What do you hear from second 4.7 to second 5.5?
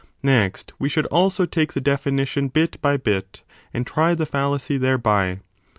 thereby.